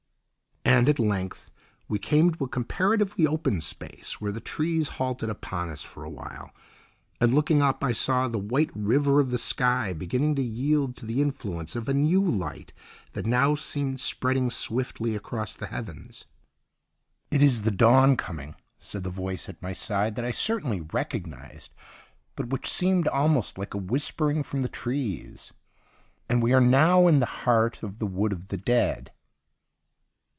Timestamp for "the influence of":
11.05-11.89